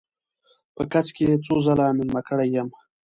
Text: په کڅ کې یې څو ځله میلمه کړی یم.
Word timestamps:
په 0.75 0.83
کڅ 0.91 1.07
کې 1.15 1.23
یې 1.29 1.35
څو 1.45 1.55
ځله 1.65 1.85
میلمه 1.97 2.21
کړی 2.27 2.47
یم. 2.55 2.69